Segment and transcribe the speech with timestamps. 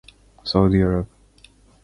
[0.43, 1.07] سعودی عرب